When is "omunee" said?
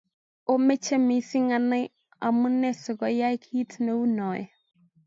2.27-2.75